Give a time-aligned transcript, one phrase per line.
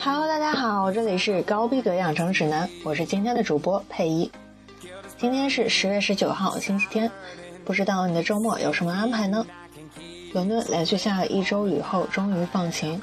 [0.00, 4.30] Hello，大家好，这里是高逼格养成指南，我是今天的主播佩仪。
[5.18, 7.10] 今天是十月十九号，星期天，
[7.62, 9.44] 不知道你的周末有什么安排呢？
[10.32, 13.00] 伦敦连续下了一周雨后，终于放晴，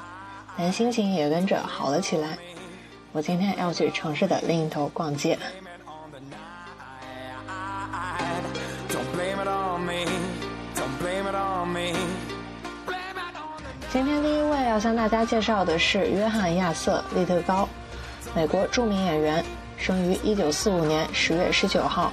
[0.56, 2.36] 连心情也跟着好了起来。
[3.12, 5.38] 我今天要去城市的另一头逛街。
[13.92, 17.68] 今天第一位要向大家介绍的是约翰亚瑟利特高，
[18.34, 19.44] 美国著名演员，
[19.76, 22.10] 生于一九四五年十月十九号。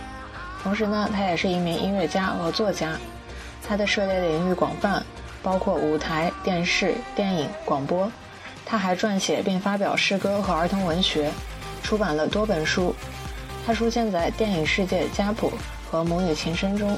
[0.62, 2.98] 同时呢，他也是一名音乐家和作家。
[3.66, 5.02] 他的涉猎领域广泛，
[5.42, 8.12] 包括舞台、电视、电影、广播。
[8.66, 11.32] 他还撰写并发表诗歌和儿童文学，
[11.82, 12.94] 出版了多本书。
[13.66, 15.50] 他出现在电影《世界家谱》
[15.90, 16.98] 和《母女情深》中。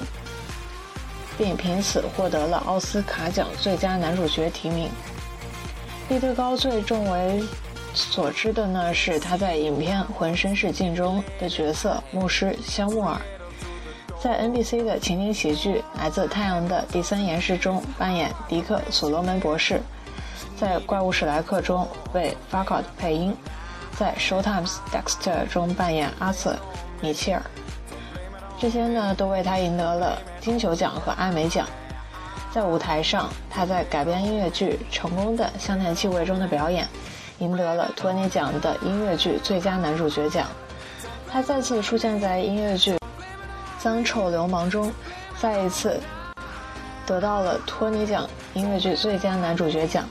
[1.42, 4.88] 并凭此获得了奥斯卡奖最佳男主角提名。
[6.08, 7.44] 利特高最众为
[7.96, 13.20] 所知的呢是他在影片《浑身是镜》中的角色牧师肖穆尔，
[14.22, 19.82] 在 NBC 的情景喜剧《来自太阳的第三岩石》中扮演迪克·所罗门博士，
[20.56, 23.36] 在《怪物史莱克》中为 Farquaad 配音，
[23.98, 26.54] 在《Showtime's Dexter》中扮演阿瑟·
[27.02, 27.42] 米切尔。
[28.62, 31.68] 这些呢都为他赢得了金球奖和艾美奖。
[32.52, 36.88] 在舞台上，他在改编音乐剧《成功的香甜气味》中的表演，
[37.40, 40.46] 赢得了托尼奖的音乐剧最佳男主角奖。
[41.28, 42.94] 他再次出现在音乐剧
[43.80, 44.92] 《脏臭流氓》中，
[45.40, 46.00] 再一次
[47.08, 50.08] 得到了托尼奖音乐剧最佳男主角奖。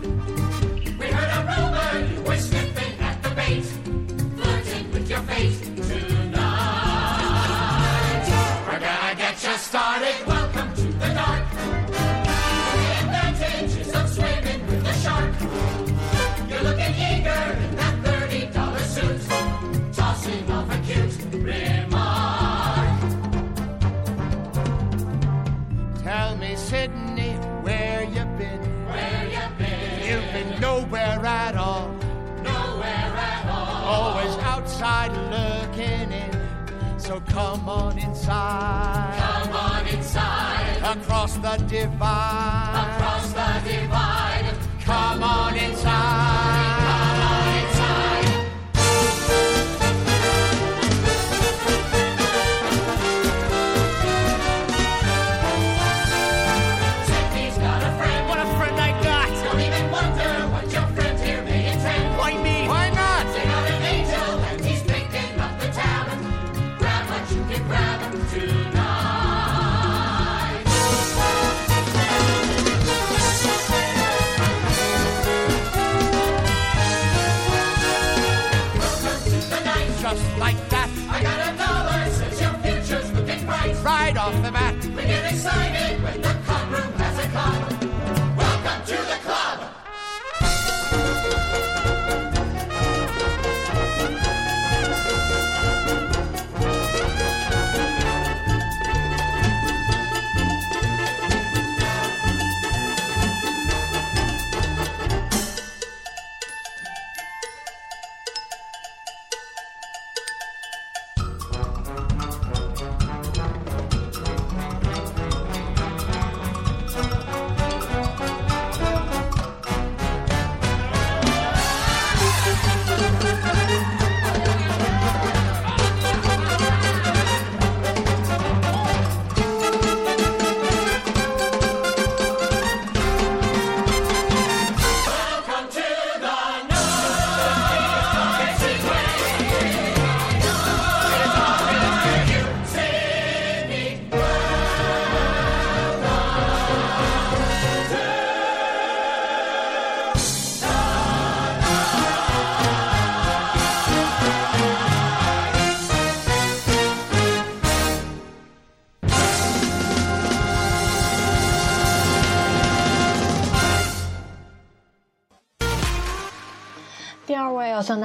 [37.11, 39.17] So come on inside.
[39.19, 40.97] Come on inside.
[40.97, 42.87] Across the divide.
[42.87, 44.55] Across the divide.
[44.85, 46.70] Come on inside.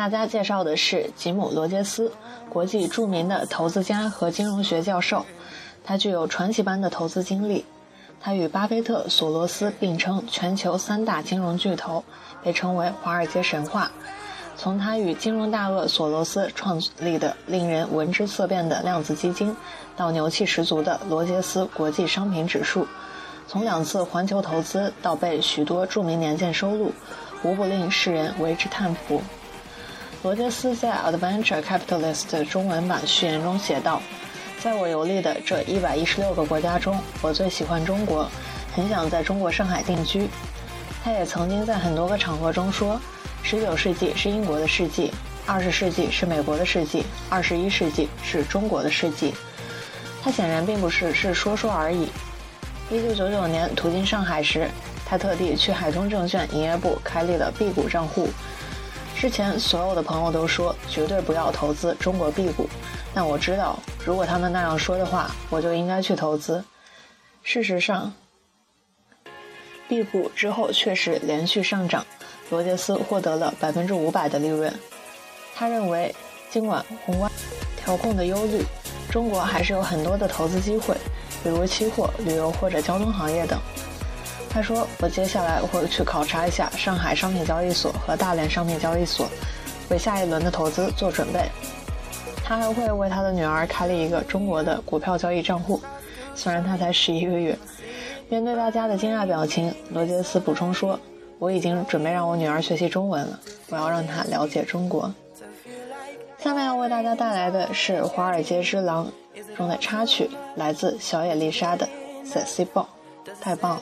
[0.05, 2.11] 大家介绍的是吉姆·罗杰斯，
[2.47, 5.25] 国际著名的投资家和金融学教授。
[5.83, 7.65] 他具有传奇般的投资经历。
[8.21, 12.03] 他与巴菲特、索罗斯并称全球三大金融巨头，
[12.43, 13.91] 被称为“华尔街神话”。
[14.55, 19.57] 从他与金融大鳄索罗斯创立的令人闻之色变的量子基金，
[19.97, 22.87] 到牛气十足的罗杰斯国际商品指数，
[23.47, 26.91] 从两次环球投资到被许多著名年鉴收录，
[27.41, 29.19] 无不令世人为之叹服。
[30.25, 34.01] 罗杰斯在《Adventure Capitalist》中文版序言中写道。
[34.59, 38.27] 在我游历的这一百一十六个国家中，我最喜欢中国，
[38.75, 40.27] 很想在中国上海定居。
[41.03, 42.99] 他也曾经在很多个场合中说
[43.43, 45.13] ：“十九世纪是英国的世纪，
[45.45, 49.31] 二十世纪是美国的世纪，二十一世纪是中国的世纪。”
[50.23, 52.09] 他显然并不是是说说而已。
[52.89, 54.67] 一九九九年途经上海时，
[55.05, 58.27] 他特地去海中证券营业部开立了 B 股账户。
[59.17, 62.69] 之前所有的朋友都说绝对不要投资中国 B 股。
[63.13, 66.63] 但我知道，如果他们那样说的话，我就应该去投资。
[67.43, 68.13] 事实上
[69.87, 72.05] ，B 股之后确实连续上涨，
[72.49, 74.71] 罗杰斯获得了百分之五百的利润。
[75.55, 76.13] 他认为，
[76.51, 77.31] 尽管宏观
[77.77, 78.63] 调控的忧虑，
[79.09, 80.93] 中国还是有很多的投资机会，
[81.41, 83.57] 比如期货、旅游或者交通行业等。
[84.55, 89.27] 他说：“我接下来会去考察一下上海商品交易所和大连商品交易所，
[89.89, 91.41] 为下一轮的投资做准备。”
[92.41, 95.81] 他还会为他的女儿开了一个中国的股票交易账户，
[96.35, 97.57] 虽然他才十一个月。
[98.29, 100.97] 面对大家的惊讶表情，罗杰斯补充说
[101.37, 103.37] ：“我已经准备让我女儿学习中文了，
[103.67, 105.13] 我要让她了解中国。”
[106.39, 109.11] 下面要为大家带来的是《华尔街之狼》
[109.57, 111.89] 中的插曲，来自小野丽莎的
[112.25, 112.85] 《Sexy Ball》，
[113.41, 113.71] 太棒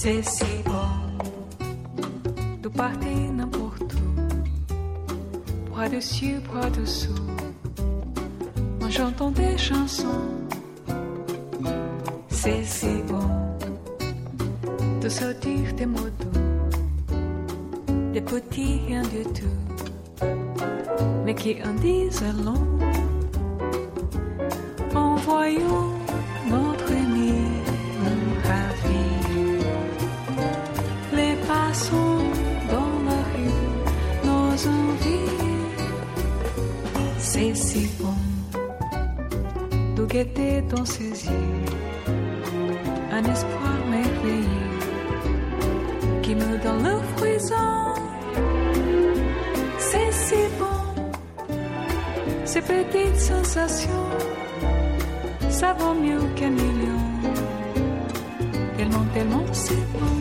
[0.00, 1.18] C'est si bon
[2.62, 7.26] de partir n'importe où, bras dessus, bras dessous,
[8.80, 10.22] en chantant des chansons.
[12.28, 13.28] C'est si bon
[15.00, 16.14] de sortir des mots
[18.12, 20.24] des petits rien du tout,
[21.24, 22.87] mais qui en disent long.
[43.12, 44.80] Un espoir merveilleux
[46.22, 47.94] qui me donne le frisson.
[49.78, 51.04] C'est si bon,
[52.44, 54.08] ces petites sensations,
[55.50, 57.02] ça vaut mieux qu'un million.
[58.76, 60.17] Tellement, tellement c'est bon.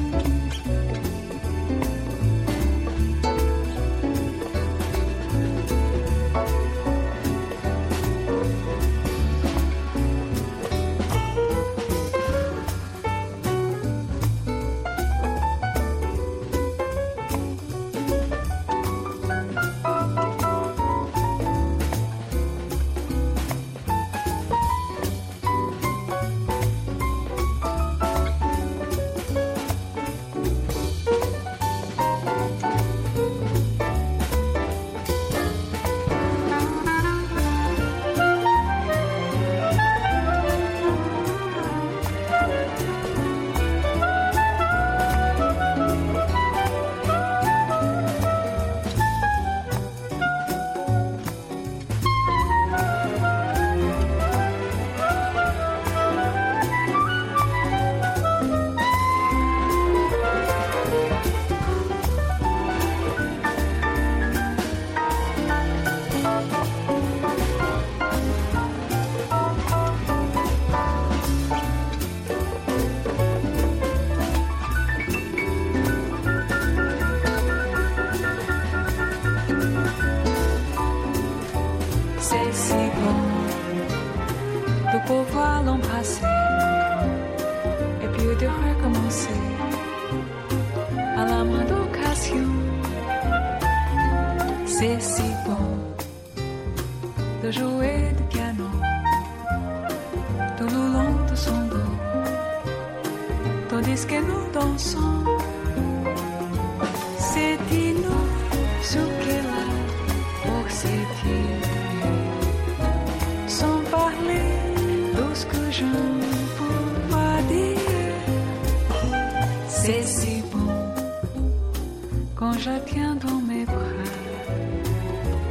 [122.68, 124.04] Je tiens dans mes bras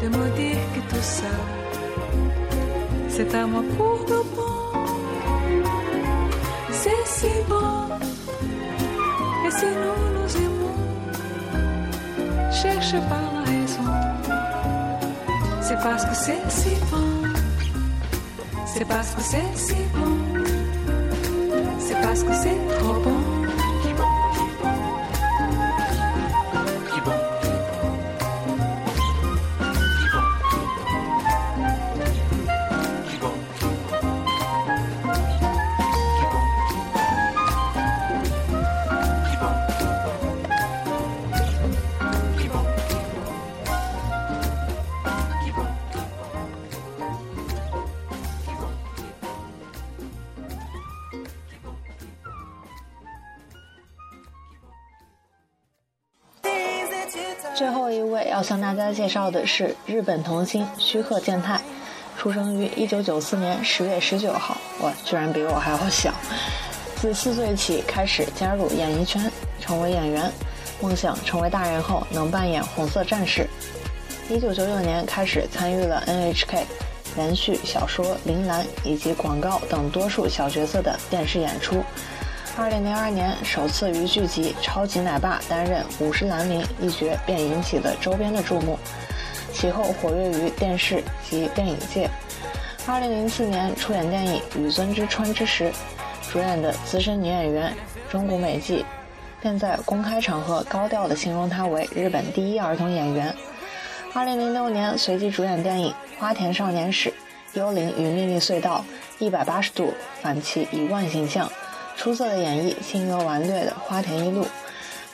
[0.03, 1.35] de me dire que tout ça
[3.09, 4.57] c'est à moi pour de bon.
[6.71, 7.77] C'est si bon.
[9.47, 10.79] Et si nous nous aimons
[12.61, 13.91] cherche pas la raison.
[15.63, 17.11] C'est parce que c'est si bon.
[18.67, 20.17] C'est parce que c'est si bon.
[21.79, 23.36] C'est parce que c'est trop bon
[57.57, 61.59] 最后一位要向大家介绍的是日本童星须贺健太，
[62.19, 66.13] 出生于1994年10月19号，哇，居然比我还要小。
[66.97, 70.31] 自四岁起开始加入演艺圈，成为演员，
[70.83, 73.49] 梦想成为大人后能扮演红色战士。
[74.31, 76.65] 1996年开始参与了 NHK
[77.17, 81.83] 连续小说《铃兰》以及广告等多数小角色的电视演出。
[82.59, 88.79] 二零零二年首次于剧集《超级奶爸》担任五十岚名一角，便引起了周边的注目。
[89.53, 92.09] 其后活跃于电视及电影界。
[92.87, 95.71] 二零零四年出演电影《与尊之川之时》，
[96.33, 97.75] 主演的资深女演员
[98.09, 98.87] 中谷美纪，
[99.43, 103.35] 便在公开场合高调地形容她为日本第一儿童演员。
[104.15, 107.11] 二零零六年随即主演电影《花田少年史》
[107.53, 108.83] 《幽灵与秘密隧道》，
[109.25, 111.51] 一百八十度反其一贯形象。
[111.97, 114.47] 出色的演绎星游完略的花田一路，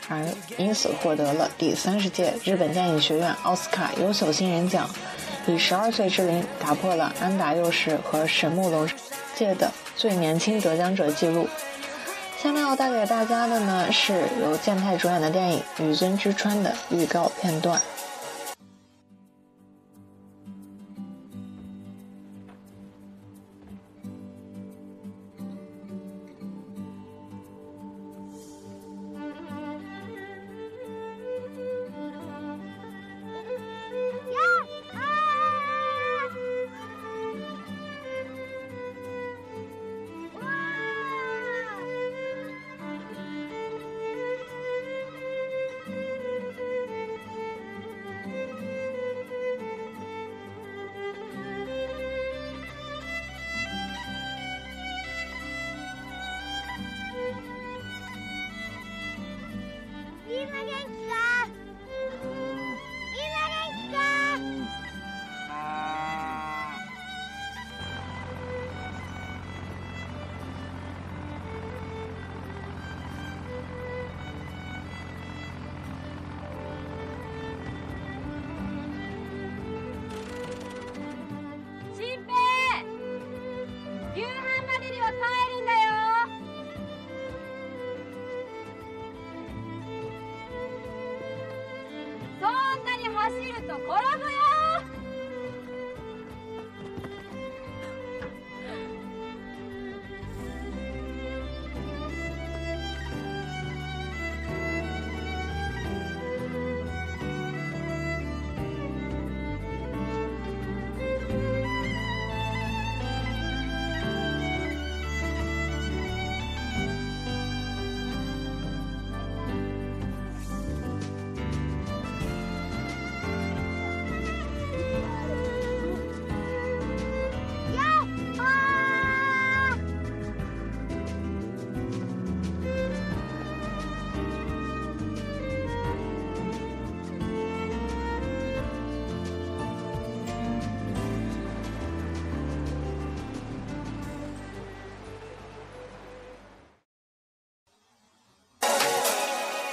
[0.08, 0.26] 而
[0.58, 4.90] 因此获得了第三十届日本电影学院奥斯卡优秀新人奖，
[5.46, 8.86] 以十二岁之龄打破了安达佑实和神木隆
[9.34, 11.48] 界的最年轻得奖者记录。
[12.42, 17.80] 下面要带给大家的呢，是由健太主演的电影《与尊之川》的预告片段。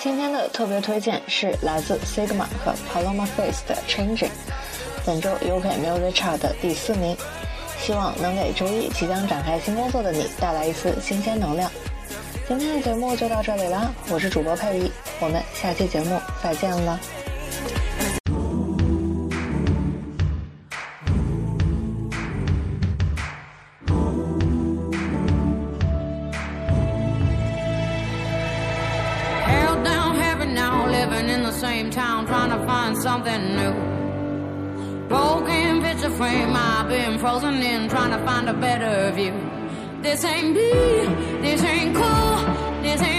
[0.02, 4.30] 今天的特别推荐是来自 Sigma 和 Paloma Face 的 Changing，
[5.06, 7.18] 本周 UK Music Chart 的第四名，
[7.78, 11.70] 希望能给周一即将展开新工作的你带来一丝新鲜能量。
[12.48, 16.98] 今天的节目就到这里啦，我是主播佩仪，我们下期节目再见了。
[33.38, 35.08] New.
[35.08, 39.34] Broken picture frame, I've been frozen in trying to find a better view.
[40.02, 40.72] This ain't me,
[41.42, 43.19] this ain't cool, this ain't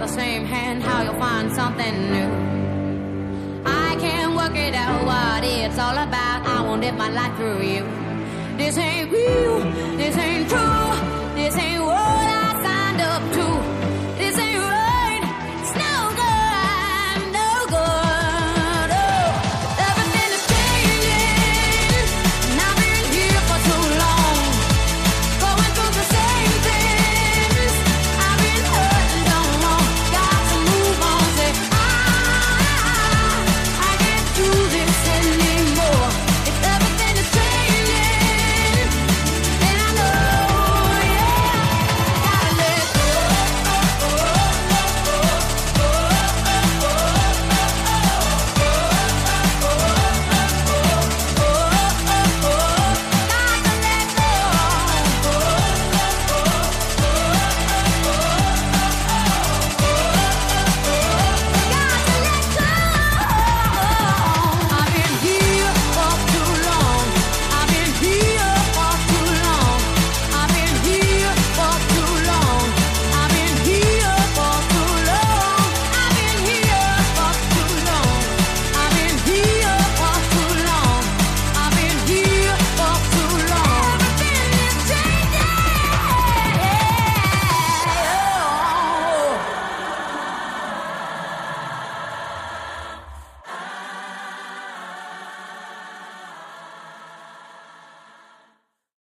[0.00, 2.30] the same hand, how you'll find something new.
[3.64, 6.46] I can't work it out what it's all about.
[6.46, 7.84] I won't live my life through you.
[8.56, 9.60] This ain't real,
[9.96, 11.83] this ain't true, this ain't